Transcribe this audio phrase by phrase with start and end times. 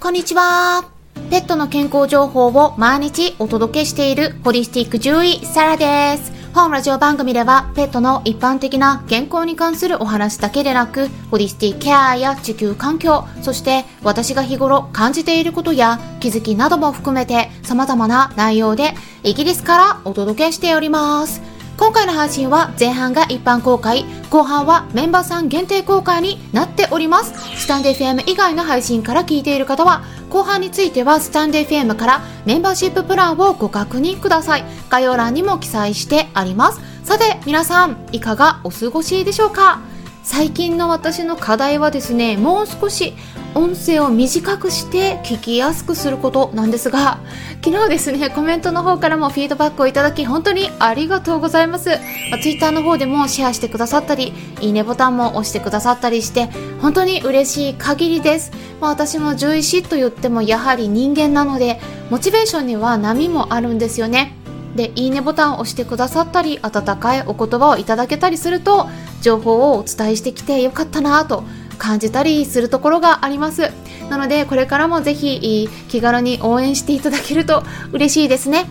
[0.00, 0.90] こんにちは。
[1.30, 6.32] ペットの健康情報を毎日お届けしているホリスティック獣医サラです。
[6.54, 21.47] 本ラジオ番組ではペットの一般的な健康に関するお話だけでなく、ホリスティックケアや地球環境、そして私が日頃感じていることや気づきなども含めて様々な内容でイギリスからお届けしております。
[21.78, 27.32] 今回の配信は前半が一般公開、後半はメンバーさん限定公開になっております。
[27.56, 34.64] スタンデー FM 以外の配信から聞いている方は、後半についてはスタンデー FM からメンバーシッププランをご確認ください。
[34.90, 36.80] 概要欄にも記載してあります。
[37.04, 39.78] さて、皆さん、いかがお過ごしでしょうか？
[40.24, 43.14] 最近の私の課題はですね、もう少し
[43.58, 47.18] 音声を短くして聞きやすくすることなんですが、
[47.64, 51.88] 昨日ですね、コメントの方からもフィードバックをいただき、本当にありがとうございます。
[52.30, 56.48] まあ、Twitter の方でもシェアしてくださったり、いいねボタンも押してくださったりして、
[56.80, 58.52] 本当に嬉しい限りです。
[58.80, 64.36] まあ、私も獣医師と言ってもやはり人間なので、モチベーションには波もあるんですよね。
[64.76, 68.88] で、いいねボタンを押してくださったり、温かいお言葉をいただけたりすると、
[69.20, 71.42] 情報をお伝えしてきてよかったなと
[71.78, 73.70] 感じたりするところがあります。
[74.10, 77.62] なのでこれからもぜひ気軽に応援していただけると
[77.92, 78.68] 嬉しいですね。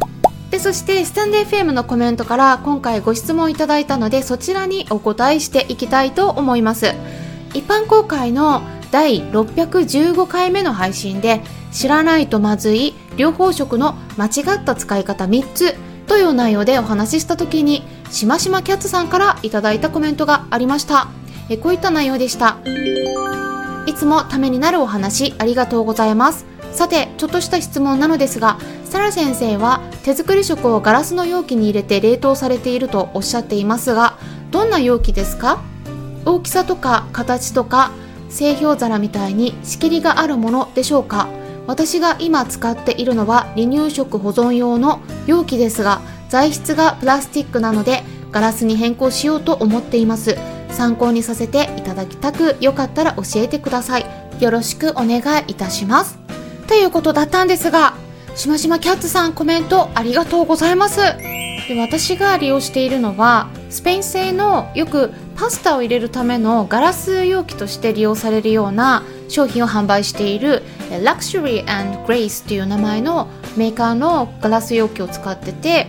[0.52, 6.94] でそしてスタンデー FM のコメントから今回ご質問いただいたのでそちらにお答えしていきたいと思います。
[7.54, 11.42] 一般公開の第615回目の配信で
[11.72, 15.76] 知らないとまずい両方食の間違った使い方3つ
[16.08, 21.10] という内容でお話しした時にしましまキャッツさんからいただいたコメントがありました。
[21.50, 22.58] えこういった内容でした。
[23.86, 26.46] いつもためになるお話ありがとうございます。
[26.74, 34.18] さてちょっとした質問なのですがサラ先生は手作り食をガラスの容器に入れて冷凍されているとおっしゃっていますが
[34.52, 35.62] どんな容器ですか？
[36.26, 37.92] 大きさとか形とか
[38.30, 41.28] 製氷皿みたいに仕切りがあるものでしょうか？
[41.66, 50.38] 私が今使っているのは離乳食保存用の容器ですが材質がプラスチックなのでガラスに変更しようと思っています。
[50.70, 54.06] 参考にさせていただきたくよかったら教えてください。
[54.40, 56.20] よろしくお願いいたします。
[56.68, 57.94] ということだったんですが
[58.36, 61.02] しましまキャッツさんコメントありがとうございます。
[61.68, 75.88] で私が利用しているのはスペイン製のよくパスタを入れるためのガラス容器として利用されるような商品を販売している Luxury and Grace っていう名前のメーカーのガラス容器を使ってて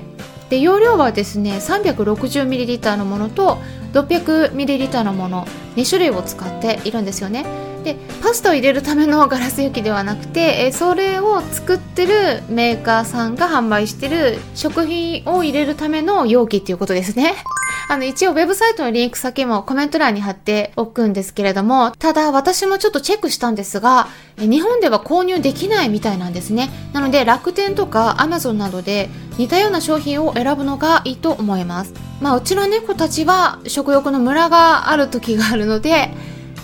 [0.51, 3.59] で容量はですね 360ml のものと
[3.93, 17.35] 600ml のもの2種類を使っているんですよねでパスタを入れるためのガラス容器ではなくて、えそれを作ってるメーカーさんが販売してる食品を入れるための容器っていうことですね
[17.89, 26.71] あの、一応ウェブサイトのリンク先もコメント欄に貼っておくんですけれども、ただ私もちょっとチェックしたんですが、日本では購入できないみたいなんですね。
[26.93, 31.95] なので楽天とか Amazon などで似たような商品を選ぶのがいいと思います。
[32.21, 36.11] まあ、うちの猫たちは食欲のムラがある時があるので、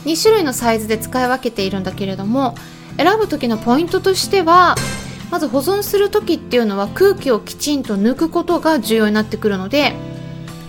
[0.05, 2.57] 2種類のサイズで使い分けているんだけれども、
[2.97, 4.75] 選ぶ時のポイントとしては、
[5.31, 9.95] まず保存する時っていうのは空気をきちんと抜くことが重要になってくるので、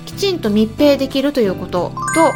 [0.06, 2.32] きちんと密閉できるということと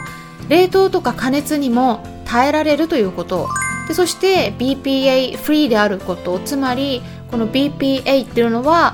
[0.50, 3.47] 冷凍とか加熱にも耐えられるということ
[3.88, 8.94] でそして BPA フリーであることつまりこの BPA っていうのは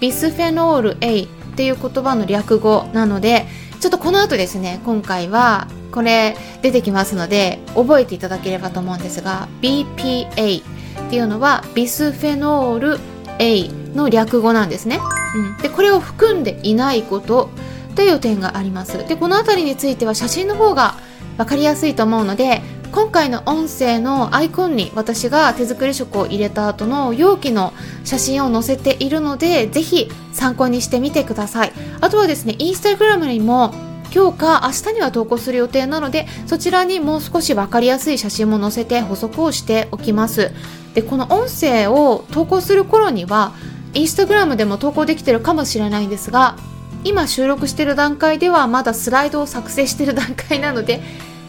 [0.00, 1.26] ビスフェノール A っ
[1.56, 3.46] ていう言葉の略語なので
[3.80, 12.98] ちょっとこの後ですね今回はこれ出てきますので覚えていただければと思うんですが BPA っていうのはビスフェノール
[13.38, 14.98] A の略語なんですね、
[15.34, 17.50] うん、でこれを含んでいないこと
[17.94, 19.06] という点があります。
[19.08, 20.96] でこの辺りについては写真の方が
[21.38, 22.62] 分かりやすいと思うので
[22.92, 27.72] 今回の音声のアイコンに私が手作り食を入れた後の容器の
[28.04, 31.72] 写真を載せているのでぜひ参考にしてみてください。
[32.00, 33.74] あとはですねインスタグラムにも
[34.14, 40.52] 今日か明日には投稿する予定なのでそちらにもう少し分かりやすい写真も載せて補足をしておきます。
[40.94, 43.52] でこの音声を投稿する頃には
[43.94, 46.56] インスタグラムでも投稿できてるかもしれないんですが
[47.04, 51.00] 今収録している段階ではまだスライドを作成している段階なので、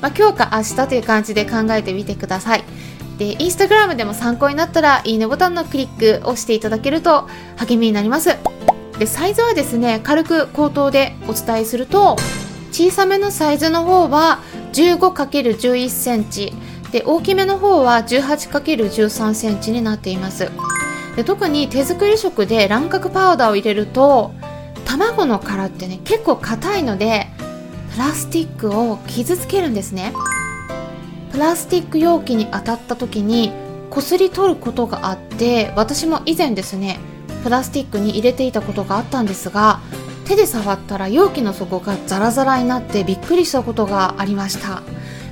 [0.02, 2.64] まあ、今日か明日という感じで考えてみてください。
[3.18, 8.38] でインスタグラムでも参考になったらいいねボタンのクリックをしていただけると励みになります。
[9.00, 12.16] でサイズはですね軽く口頭でお伝えすると
[12.72, 14.40] 小さめのサイズの方は
[14.74, 16.54] 15×11 センチ。
[16.92, 20.52] で大きめの方は 18×13 センチになっています。
[21.16, 24.32] で特に手作り食で卵殻パウダーを入れると
[24.86, 27.28] 卵の殻ってね結構硬いので
[27.98, 30.14] プラスチックを傷つけるんですね。
[31.32, 33.52] プラスチック容器に当たった時に
[33.90, 37.00] こすり取ることがあって私も以前ですね
[37.44, 39.80] プラスチックに入れていたことがあったんですが
[40.26, 44.84] 手で触ったら容器の底がザラザラになってびっくりしたことがありました。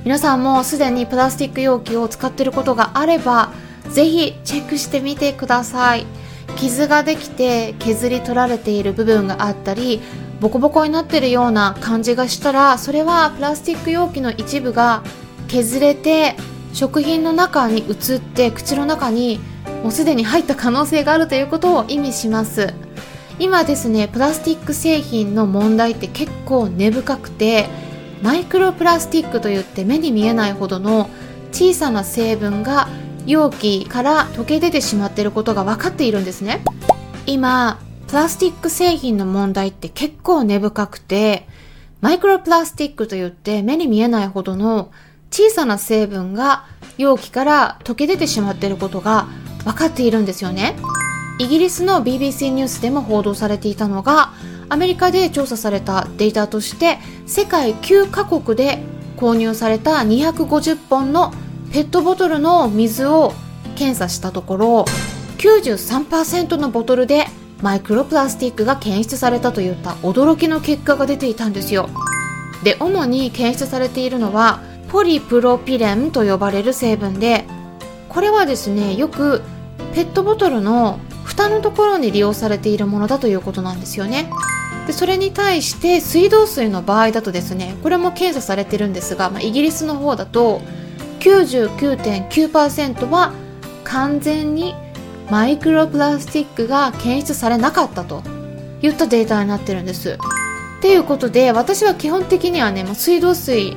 [0.02, 3.52] 皆さんもすでにプラスチック容器を使ってることがあれば
[3.90, 6.04] ぜひチェックしてみてください。
[6.56, 10.00] 傷ができて削り取られている部分があったり
[10.40, 15.02] ボコボコになってるような感じがしたらそれはプラスチック容器の一部が
[15.48, 16.36] 削れて
[16.72, 19.40] 食品の中に移って口の中に
[19.82, 22.74] もうすでに入った可能性があるということを意味します。
[23.38, 27.68] 今ですねプラスチック製品の問題って結構根深くて
[28.22, 31.10] マイクロプラスチックといって目に見えないほどの
[31.52, 32.88] 小さな成分が
[33.26, 36.62] 容器から溶け出てしまっていることが分かっているんですね。
[37.26, 41.46] 今プラスチック製品の問題って結構根深くて、
[42.00, 44.92] マイクロプラスチックといって目に見えないほどの
[45.30, 46.64] 小さな成分が
[46.98, 49.26] 容器から溶け出てしまっていることが
[49.64, 50.76] 分かっているんですよね。
[51.38, 54.32] イギリスの BBC ニュースでも報道されていたのが、
[54.68, 58.82] アメリカで調査されたデータとして、世界9カ国で
[59.16, 61.32] 購入された250本の
[61.72, 63.32] ペットボトルの水を
[63.74, 64.84] 検査したところ、
[65.38, 67.26] 93%のボトルで
[67.62, 71.88] マイクロプラスチックが検出されたといった驚きの結果が出ていたんですよ。
[72.62, 77.44] で主に検出されているのはポリプロピレンと呼ばれる成分で
[78.08, 79.42] これはですねよく
[79.94, 84.30] ペットボトルの蓋のところに利用されているものだということなんですよね。
[84.86, 90.60] でそれに対して水道水の場合だとですねこれも検査されてるんですが、まあ、イギリスの方だと
[91.20, 93.32] 99.9%は
[93.82, 94.74] 完全に
[95.30, 98.22] マイクロプラスチックが検出されなかったと
[98.82, 100.18] いったデータになってるんです。
[100.78, 103.76] っていうことで私は基本的にはね、ま水道水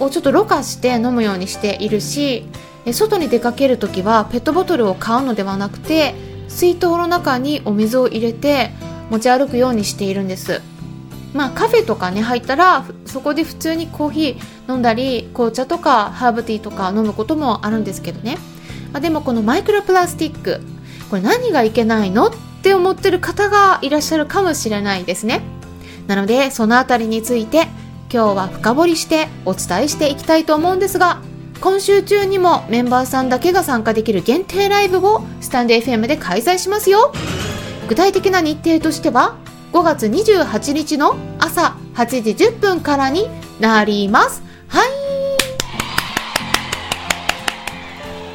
[0.00, 2.46] をちょっとろ過して飲むようにしているし
[2.92, 6.14] 外に出かける時はペットボトルを買うのではなくて
[6.48, 8.70] 水筒の中にお水を入れて
[9.10, 10.62] 持ち歩くようにしているんです
[11.34, 18.38] まあカフェとかね入ったらそこで普通にコーヒー飲んだり紅茶とかハーブティーとか飲むこともあるんですけどね、
[18.92, 20.60] まあ、でもこのマイクロプラスチック
[21.10, 22.32] これ何がいけないのっ
[22.62, 25.42] て思ってる方がいらっしゃるかもしれないですね。
[26.06, 27.68] なのでそのあたりについて
[28.10, 31.20] 今日は深掘りしてお伝えしていきたいと思うんですが
[31.60, 37.12] 今週中にもメンバーさんだけが参加できる限定ライブをスタンデー FM で開催しますよ。
[37.88, 39.36] 具体的な日程としては
[39.72, 43.28] 5月28日の朝8時10分からに
[43.60, 44.42] なります。
[44.68, 44.88] はい。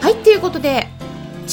[0.02, 0.90] はいということで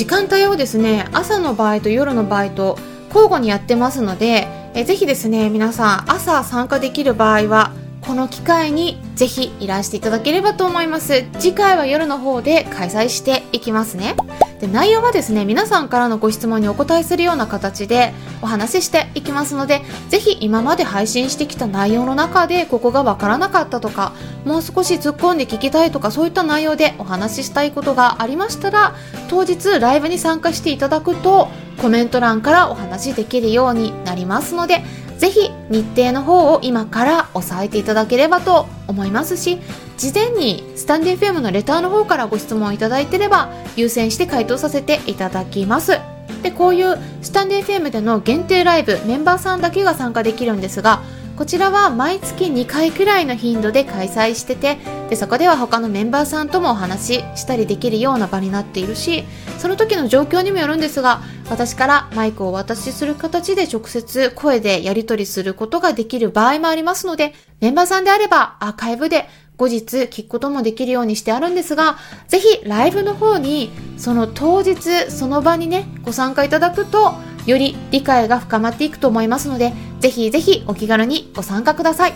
[0.00, 7.74] 時間帯をですね朝の場合と夜の場合と交互にやってますのでえぜひですね皆さん朝参加できる場合は
[8.10, 11.26] この機会にぜひいらしていただければと思います。
[11.38, 14.16] 次回は夜の方で開催していきますね。
[14.60, 18.12] で内容はですね皆さんからのご質問にお答えするような形で
[18.42, 24.12] お話ししていきますのでぜひ今まで配信してきた内容の中でここがわからなかったとか
[24.44, 28.96] もう少し突っ込んで聞きたいとかそういった内容でお話ししたいことがありましたら
[29.28, 31.48] 当日ライブに参加していただくと
[31.80, 34.82] コメント欄からお話しできるようになりますので
[35.20, 39.58] ぜひ日程の方を今から押さえていただければと思いますし
[39.98, 46.00] 事前にスタンデー FM のレターの方からご質問いただいてれば優先して回答させていただきます。
[46.42, 51.02] でこういうスタンデー FM での限定ライブメンバーさんだけが参加できるんですが
[51.36, 54.78] こちらは毎月2回くらいの頻度で開催してて
[55.10, 59.24] でそこでは他のメンバーさんともお話ししたりできるような場になっているし
[59.60, 71.98] その時の状況にもよるんですが私からマイクをお渡しする形で直接声でやり取りすることができる場合もありますのでメンバーさんであればアーカイブで後日聞くこともできるようにしてあるんですが、
[72.28, 77.12] ぜひライブの方にその当日その場にね、ご参加いただくと、
[77.44, 82.12] より理解が深まっていくと思いますので、ぜひぜひお気軽にご参加ください。
[82.12, 82.14] っ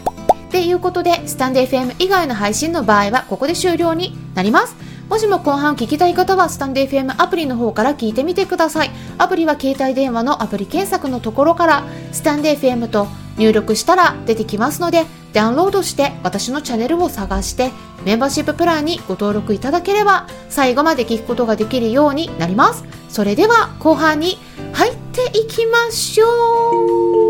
[0.51, 4.75] ていうことで、スタンデ FM 以外の配信の場合はここで終了になります。
[5.09, 8.91] もしも後半聞きたい方はスタンデー FM アプリの方から聞いてみてください。
[9.19, 13.07] アプリは携帯電話のアプリ検索のところからスタンデー FM と
[13.37, 17.71] 入力したら出てきますのでダウンロードして私のチャンネルを探して
[18.05, 24.39] メンバーシッププランにご登録いただければ最後まで聞くことができるようになりますそれでは後半に
[24.73, 27.24] 入っていきましょう